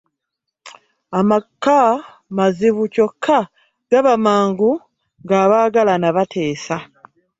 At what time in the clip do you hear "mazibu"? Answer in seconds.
2.37-2.83